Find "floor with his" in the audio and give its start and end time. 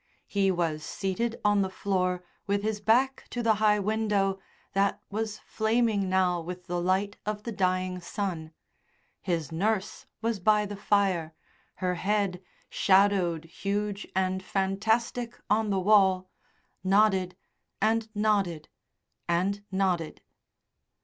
1.69-2.81